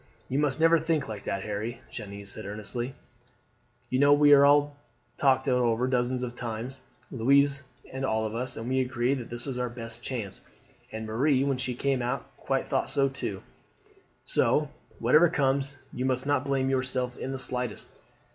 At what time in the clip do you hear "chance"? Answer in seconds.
10.01-10.41